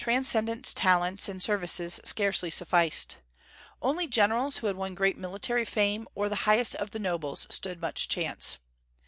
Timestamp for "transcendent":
0.03-0.65